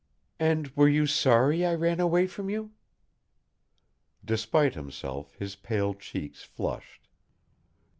[0.39, 2.71] "And were you sorry I ran away from you?"
[4.25, 7.07] Despite himself, his pale cheeks flushed.